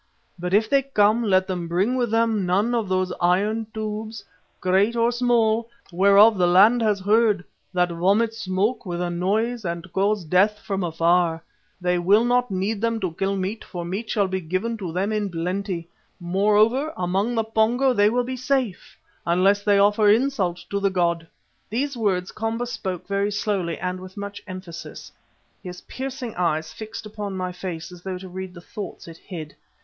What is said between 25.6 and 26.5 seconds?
his piercing